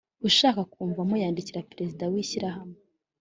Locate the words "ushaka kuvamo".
0.27-1.15